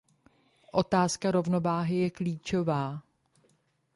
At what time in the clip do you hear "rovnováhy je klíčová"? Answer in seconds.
1.31-3.01